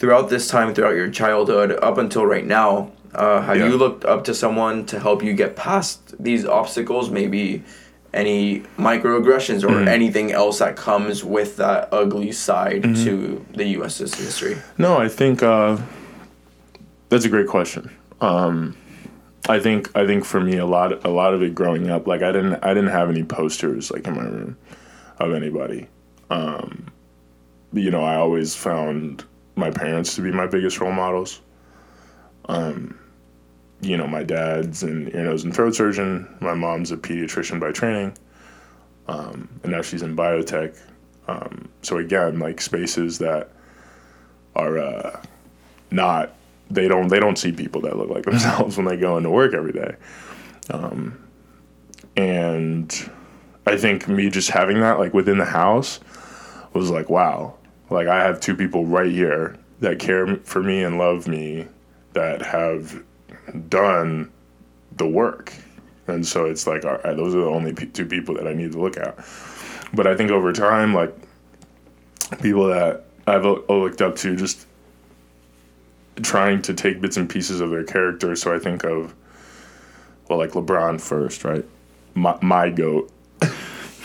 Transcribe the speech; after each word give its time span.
throughout 0.00 0.30
this 0.30 0.48
time, 0.48 0.74
throughout 0.74 0.96
your 0.96 1.10
childhood, 1.10 1.78
up 1.82 1.98
until 1.98 2.24
right 2.26 2.46
now, 2.46 2.90
uh, 3.14 3.42
have 3.42 3.58
Yeah. 3.58 3.68
you 3.68 3.76
looked 3.76 4.04
up 4.06 4.24
to 4.24 4.34
someone 4.34 4.84
to 4.86 4.98
help 4.98 5.22
you 5.22 5.34
get 5.34 5.54
past 5.56 6.14
these 6.18 6.44
obstacles? 6.46 7.10
Maybe 7.10 7.62
any 8.14 8.62
microaggressions 8.78 9.62
or 9.62 9.68
Mhm. 9.68 9.86
anything 9.88 10.32
else 10.32 10.58
that 10.58 10.74
comes 10.74 11.22
with 11.22 11.56
that 11.58 11.88
ugly 11.92 12.32
side 12.32 12.82
Mm-hmm. 12.82 13.04
to 13.04 13.44
the 13.54 13.64
U.S.'s 13.78 14.14
history? 14.14 14.56
No, 14.78 14.96
I 14.98 15.08
think 15.08 15.42
uh, 15.42 15.76
that's 17.10 17.24
a 17.24 17.28
great 17.28 17.46
question. 17.46 17.90
Um, 18.22 18.74
I 19.48 19.58
think 19.60 19.90
I 19.94 20.06
think 20.06 20.24
for 20.24 20.40
me 20.40 20.56
a 20.58 20.66
lot 20.66 21.04
a 21.04 21.10
lot 21.10 21.34
of 21.34 21.42
it 21.42 21.54
growing 21.54 21.90
up, 21.90 22.06
like 22.06 22.22
I 22.22 22.32
didn't 22.32 22.58
I 22.62 22.74
didn't 22.74 22.90
have 22.90 23.08
any 23.10 23.22
posters 23.22 23.90
like 23.90 24.06
in 24.06 24.14
my 24.16 24.24
room 24.24 24.56
of 25.18 25.32
anybody. 25.32 25.86
Um, 26.30 26.84
you 27.72 27.90
know, 27.90 28.02
I 28.04 28.16
always 28.16 28.54
found 28.54 29.24
my 29.60 29.70
parents 29.70 30.14
to 30.16 30.22
be 30.22 30.32
my 30.32 30.46
biggest 30.46 30.80
role 30.80 30.92
models. 30.92 31.40
Um, 32.46 32.98
you 33.80 33.96
know, 33.96 34.06
my 34.06 34.24
dad's 34.24 34.82
an 34.82 35.10
ear, 35.14 35.24
nose, 35.24 35.44
and 35.44 35.54
throat 35.54 35.74
surgeon. 35.74 36.28
My 36.40 36.54
mom's 36.54 36.90
a 36.90 36.96
pediatrician 36.96 37.60
by 37.60 37.72
training, 37.72 38.16
um, 39.06 39.48
and 39.62 39.72
now 39.72 39.82
she's 39.82 40.02
in 40.02 40.16
biotech. 40.16 40.76
Um, 41.28 41.68
so 41.82 41.98
again, 41.98 42.38
like 42.40 42.60
spaces 42.60 43.18
that 43.18 43.50
are 44.56 44.78
uh, 44.78 45.22
not 45.90 46.34
they 46.70 46.86
don't 46.88 47.08
they 47.08 47.18
don't 47.18 47.36
see 47.36 47.52
people 47.52 47.80
that 47.82 47.96
look 47.96 48.08
like 48.08 48.24
themselves 48.26 48.76
when 48.76 48.86
they 48.86 48.96
go 48.96 49.16
into 49.16 49.30
work 49.30 49.54
every 49.54 49.72
day 49.72 49.94
um, 50.70 51.18
and 52.16 53.10
i 53.66 53.76
think 53.76 54.08
me 54.08 54.30
just 54.30 54.50
having 54.50 54.80
that 54.80 54.98
like 54.98 55.12
within 55.12 55.38
the 55.38 55.44
house 55.44 56.00
was 56.72 56.90
like 56.90 57.10
wow 57.10 57.54
like 57.90 58.08
i 58.08 58.22
have 58.22 58.40
two 58.40 58.54
people 58.54 58.86
right 58.86 59.12
here 59.12 59.56
that 59.80 59.98
care 59.98 60.36
for 60.38 60.62
me 60.62 60.82
and 60.82 60.98
love 60.98 61.26
me 61.26 61.66
that 62.12 62.42
have 62.42 63.02
done 63.68 64.30
the 64.96 65.06
work 65.06 65.52
and 66.06 66.26
so 66.26 66.46
it's 66.46 66.66
like 66.66 66.84
all 66.84 66.98
right 66.98 67.16
those 67.16 67.34
are 67.34 67.40
the 67.40 67.46
only 67.46 67.74
two 67.74 68.06
people 68.06 68.34
that 68.34 68.46
i 68.46 68.52
need 68.52 68.72
to 68.72 68.80
look 68.80 68.96
at 68.96 69.16
but 69.94 70.06
i 70.06 70.16
think 70.16 70.30
over 70.30 70.52
time 70.52 70.94
like 70.94 71.14
people 72.40 72.66
that 72.66 73.04
i've 73.26 73.44
looked 73.44 74.02
up 74.02 74.16
to 74.16 74.36
just 74.36 74.66
trying 76.22 76.62
to 76.62 76.74
take 76.74 77.00
bits 77.00 77.16
and 77.16 77.28
pieces 77.28 77.60
of 77.60 77.70
their 77.70 77.84
character. 77.84 78.34
So 78.36 78.54
I 78.54 78.58
think 78.58 78.84
of, 78.84 79.14
well, 80.28 80.38
like 80.38 80.50
LeBron 80.50 81.00
first, 81.00 81.44
right? 81.44 81.64
My, 82.14 82.38
my 82.42 82.70
goat. 82.70 83.10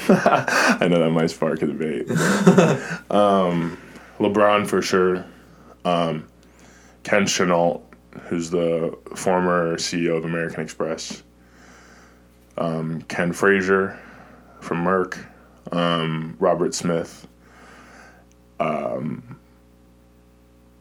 I 0.09 0.87
know 0.89 0.99
that 0.99 1.11
might 1.11 1.31
spark 1.31 1.61
a 1.61 1.67
debate. 1.67 2.09
um, 3.11 3.77
LeBron 4.19 4.67
for 4.67 4.81
sure. 4.81 5.25
Um, 5.83 6.27
Ken 7.03 7.25
Chenault, 7.25 7.83
who's 8.23 8.49
the 8.49 8.97
former 9.15 9.77
CEO 9.77 10.17
of 10.17 10.25
American 10.25 10.61
Express. 10.61 11.23
Um, 12.57 13.01
Ken 13.03 13.33
Frazier 13.33 13.99
from 14.61 14.83
Merck. 14.83 15.23
Um, 15.71 16.35
Robert 16.39 16.73
Smith. 16.73 17.27
Um, 18.59 19.39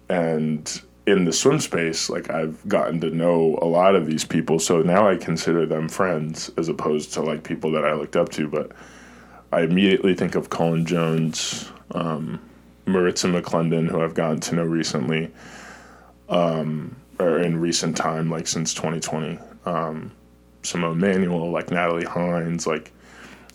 and 0.09 0.83
in 1.06 1.25
the 1.25 1.33
swim 1.33 1.61
space, 1.61 2.09
like 2.09 2.31
I've 2.31 2.66
gotten 2.69 3.00
to 3.00 3.11
know 3.11 3.59
a 3.61 3.66
lot 3.66 3.94
of 3.94 4.06
these 4.06 4.25
people, 4.25 4.59
so 4.59 4.83
now 4.83 5.09
I 5.09 5.16
consider 5.16 5.66
them 5.66 5.88
friends 5.88 6.50
as 6.56 6.69
opposed 6.69 7.12
to 7.14 7.22
like 7.22 7.44
people 7.44 7.70
that 7.72 7.84
I 7.84 7.94
looked 7.94 8.16
up 8.16 8.31
to. 8.31 8.48
But 8.48 8.72
I 9.55 9.60
immediately 9.60 10.14
think 10.14 10.34
of 10.34 10.50
Cullen 10.50 10.84
Jones, 10.84 11.70
um, 11.92 12.41
Maritza 12.86 13.28
McClendon, 13.28 13.88
who 13.88 14.02
I've 14.02 14.14
gotten 14.14 14.41
to 14.41 14.56
know 14.56 14.64
recently, 14.64 15.30
um, 16.28 16.97
or 17.20 17.38
in 17.38 17.60
recent 17.60 17.97
time, 17.97 18.28
like 18.28 18.48
since 18.48 18.75
2020. 18.75 19.38
Um, 19.64 20.10
Simone 20.64 20.98
Manuel, 20.98 21.52
like 21.52 21.70
Natalie 21.70 22.05
Hinds, 22.05 22.66
like, 22.66 22.91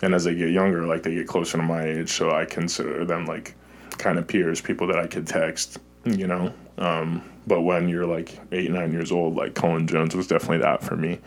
and 0.01 0.15
as 0.15 0.23
they 0.23 0.33
get 0.35 0.51
younger, 0.51 0.87
like 0.87 1.03
they 1.03 1.15
get 1.15 1.27
closer 1.27 1.57
to 1.57 1.63
my 1.63 1.83
age, 1.83 2.09
so 2.09 2.31
I 2.31 2.45
consider 2.45 3.03
them 3.03 3.25
like 3.25 3.53
kind 3.97 4.17
of 4.17 4.25
peers, 4.25 4.61
people 4.61 4.87
that 4.87 4.97
I 4.97 5.05
could 5.05 5.27
text, 5.27 5.79
you 6.05 6.27
know. 6.27 6.53
Um, 6.77 7.29
but 7.45 7.63
when 7.63 7.89
you're 7.89 8.05
like 8.05 8.39
eight, 8.53 8.71
nine 8.71 8.93
years 8.93 9.11
old, 9.11 9.35
like 9.35 9.53
Cullen 9.53 9.85
Jones 9.85 10.15
was 10.15 10.27
definitely 10.27 10.59
that 10.59 10.81
for 10.81 10.95
me. 10.95 11.19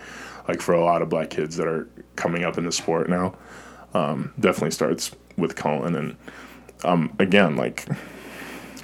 Like 0.49 0.62
for 0.62 0.72
a 0.72 0.83
lot 0.83 1.03
of 1.03 1.10
black 1.10 1.28
kids 1.28 1.56
that 1.56 1.66
are 1.66 1.91
coming 2.16 2.44
up 2.44 2.56
in 2.56 2.65
the 2.65 2.72
sport 2.72 3.10
now, 3.10 3.34
um, 3.94 4.32
definitely 4.41 4.70
starts 4.70 5.12
with 5.36 5.56
Cullen. 5.56 5.94
And 5.94 6.16
um, 6.84 7.14
again, 7.19 7.56
like 7.56 7.86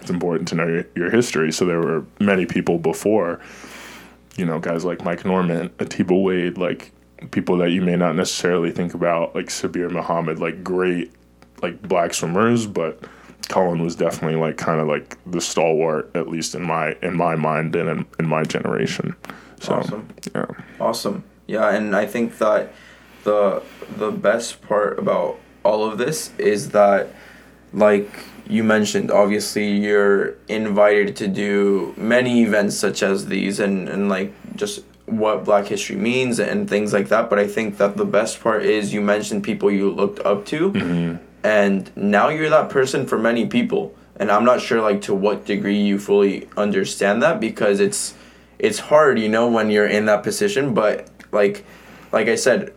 it's 0.00 0.10
important 0.10 0.48
to 0.48 0.54
know 0.54 0.66
your, 0.66 0.86
your 0.94 1.10
history. 1.10 1.52
So 1.52 1.64
there 1.64 1.80
were 1.80 2.04
many 2.20 2.46
people 2.46 2.78
before, 2.78 3.41
you 4.36 4.44
know, 4.44 4.58
guys 4.58 4.84
like 4.84 5.04
Mike 5.04 5.24
Norman, 5.24 5.70
Atiba 5.80 6.14
Wade, 6.14 6.58
like 6.58 6.92
people 7.30 7.56
that 7.58 7.70
you 7.70 7.82
may 7.82 7.96
not 7.96 8.14
necessarily 8.14 8.70
think 8.70 8.94
about, 8.94 9.34
like 9.34 9.46
Sabir 9.46 9.91
Muhammad, 9.91 10.38
like 10.38 10.62
great, 10.62 11.12
like 11.62 11.82
black 11.82 12.14
swimmers, 12.14 12.66
but 12.66 13.02
Cullen 13.48 13.82
was 13.82 13.96
definitely 13.96 14.38
like 14.38 14.56
kind 14.56 14.80
of 14.80 14.86
like 14.86 15.16
the 15.26 15.40
stalwart, 15.40 16.10
at 16.14 16.28
least 16.28 16.54
in 16.54 16.62
my 16.62 16.96
in 17.02 17.16
my 17.16 17.34
mind 17.34 17.75
and 17.75 17.88
in, 17.88 18.06
in 18.19 18.28
my 18.28 18.44
generation. 18.44 19.16
So 19.60 19.75
Awesome. 19.75 20.08
yeah, 20.34 20.46
Awesome. 20.78 21.25
Yeah, 21.46 21.70
and 21.75 21.96
I 21.96 22.06
think 22.06 22.38
that 22.38 22.72
the 23.25 23.62
the 23.97 24.11
best 24.11 24.62
part 24.62 24.99
about 24.99 25.39
all 25.65 25.84
of 25.84 25.99
this 25.99 26.31
is 26.39 26.71
that 26.71 27.09
like 27.73 28.09
you 28.49 28.65
mentioned, 28.65 29.11
obviously 29.11 29.71
you're 29.71 30.34
invited 30.49 31.15
to 31.17 31.29
do 31.29 31.95
many 31.97 32.43
events 32.43 32.77
such 32.77 33.03
as 33.03 33.27
these 33.27 33.61
and, 33.61 33.89
and 33.89 34.09
like 34.09 34.33
just 34.56 34.84
what 35.05 35.45
black 35.45 35.67
history 35.67 35.97
means 35.97 36.39
and 36.39 36.69
things 36.69 36.93
like 36.93 37.09
that. 37.09 37.29
But 37.29 37.39
I 37.39 37.47
think 37.47 37.77
that 37.77 37.97
the 37.97 38.05
best 38.05 38.41
part 38.41 38.65
is 38.65 38.93
you 38.93 39.01
mentioned 39.01 39.45
people 39.45 39.71
you 39.71 39.91
looked 39.91 40.21
up 40.21 40.47
to 40.47 40.73
mm-hmm. 40.73 41.17
and 41.45 41.97
now 41.97 42.29
you're 42.29 42.50
that 42.50 42.71
person 42.71 43.06
for 43.06 43.19
many 43.19 43.47
people. 43.47 43.95
And 44.17 44.31
I'm 44.31 44.45
not 44.45 44.61
sure 44.61 44.81
like 44.81 45.03
to 45.03 45.15
what 45.15 45.45
degree 45.45 45.81
you 45.81 45.99
fully 45.99 46.49
understand 46.56 47.23
that 47.23 47.41
because 47.41 47.81
it's 47.81 48.15
it's 48.59 48.81
hard, 48.81 49.19
you 49.19 49.29
know, 49.29 49.49
when 49.49 49.71
you're 49.71 49.87
in 49.87 50.06
that 50.06 50.25
position. 50.25 50.75
But 50.75 51.09
like, 51.31 51.65
like 52.11 52.27
I 52.27 52.35
said, 52.35 52.73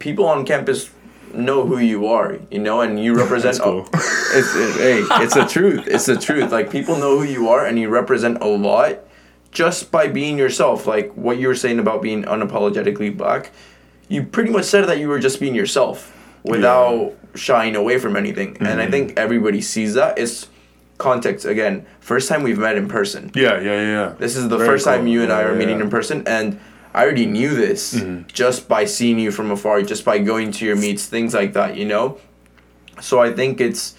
people 0.00 0.26
on 0.26 0.44
campus 0.44 0.90
know 1.32 1.64
who 1.64 1.78
you 1.78 2.08
are, 2.08 2.40
you 2.50 2.58
know, 2.58 2.80
and 2.80 2.98
you 2.98 3.14
represent. 3.24 3.60
Cool. 3.60 3.88
it's, 3.94 4.56
it, 4.56 4.76
hey, 4.80 5.02
it's 5.22 5.34
the 5.34 5.44
truth. 5.44 5.86
It's 5.86 6.06
the 6.06 6.16
truth. 6.16 6.50
Like 6.50 6.70
people 6.70 6.96
know 6.96 7.18
who 7.18 7.24
you 7.24 7.48
are, 7.48 7.64
and 7.64 7.78
you 7.78 7.88
represent 7.88 8.42
a 8.42 8.46
lot 8.46 8.98
just 9.52 9.92
by 9.92 10.08
being 10.08 10.36
yourself. 10.36 10.86
Like 10.86 11.12
what 11.12 11.38
you 11.38 11.46
were 11.46 11.54
saying 11.54 11.78
about 11.78 12.02
being 12.02 12.24
unapologetically 12.24 13.16
black, 13.16 13.52
you 14.08 14.24
pretty 14.24 14.50
much 14.50 14.64
said 14.64 14.86
that 14.86 14.98
you 14.98 15.08
were 15.08 15.20
just 15.20 15.38
being 15.38 15.54
yourself 15.54 16.16
without 16.42 17.14
shying 17.34 17.76
away 17.76 17.98
from 17.98 18.16
anything. 18.16 18.56
And 18.58 18.68
I 18.68 18.82
mm-hmm. 18.82 18.90
think 18.90 19.18
everybody 19.18 19.60
sees 19.60 19.94
that. 19.94 20.18
It's 20.18 20.48
context 20.98 21.46
again. 21.46 21.86
First 22.00 22.28
time 22.28 22.42
we've 22.42 22.58
met 22.58 22.76
in 22.76 22.88
person. 22.88 23.30
yeah, 23.34 23.58
yeah, 23.60 23.62
yeah, 23.62 23.82
yeah. 23.82 24.14
This 24.18 24.36
is 24.36 24.48
the 24.48 24.58
Very 24.58 24.68
first 24.68 24.84
time 24.84 25.06
you 25.06 25.22
and 25.22 25.32
I 25.32 25.42
are 25.42 25.52
yeah, 25.52 25.58
meeting 25.58 25.78
yeah. 25.78 25.84
in 25.84 25.90
person, 25.90 26.26
and 26.26 26.60
I 26.92 27.02
already 27.04 27.26
knew 27.26 27.54
this 27.54 27.94
mm-hmm. 27.94 28.26
just 28.28 28.68
by 28.68 28.84
seeing 28.84 29.18
you 29.18 29.30
from 29.30 29.50
afar, 29.50 29.82
just 29.82 30.04
by 30.04 30.18
going 30.18 30.50
to 30.52 30.64
your 30.64 30.76
meets, 30.76 31.06
things 31.06 31.34
like 31.34 31.52
that, 31.52 31.76
you 31.76 31.84
know? 31.84 32.18
So 33.00 33.20
I 33.20 33.32
think 33.32 33.60
it's 33.60 33.94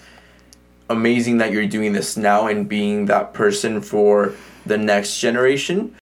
amazing 0.90 1.38
that 1.38 1.52
you're 1.52 1.66
doing 1.66 1.92
this 1.92 2.16
now 2.16 2.46
and 2.46 2.68
being 2.68 3.06
that 3.06 3.32
person 3.32 3.80
for 3.80 4.34
the 4.66 4.76
next 4.76 5.18
generation 5.18 5.90